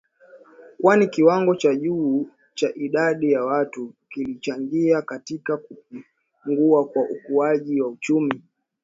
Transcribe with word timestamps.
Kwani 0.81 1.07
kiwango 1.07 1.55
cha 1.55 1.75
juu 1.75 2.29
cha 2.53 2.73
idadi 2.75 3.31
ya 3.31 3.43
watu 3.43 3.93
kilichangia 4.09 5.01
katika 5.01 5.57
kupungua 5.57 6.87
kwa 6.87 7.03
ukuaji 7.09 7.81
wa 7.81 7.87
uchumi 7.89 8.41